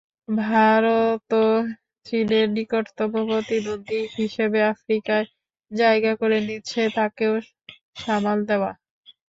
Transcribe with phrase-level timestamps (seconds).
[0.37, 1.49] ভারতও
[2.05, 5.25] চীনের নিকটতম প্রতিদ্বন্দ্বী হিসেবে আফ্রিকায়
[5.71, 7.33] জায়গা করে নিচ্ছে, তাকেও
[7.97, 8.71] সামাল দেওয়া।